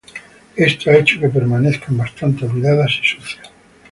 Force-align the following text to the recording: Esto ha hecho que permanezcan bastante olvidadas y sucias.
Esto 0.55 0.89
ha 0.89 0.95
hecho 0.95 1.19
que 1.19 1.29
permanezcan 1.29 1.95
bastante 1.95 2.45
olvidadas 2.45 2.89
y 3.03 3.05
sucias. 3.07 3.51